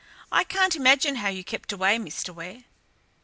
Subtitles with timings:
[0.31, 2.33] I can't imagine how you kept away, Mr.
[2.33, 2.63] Ware."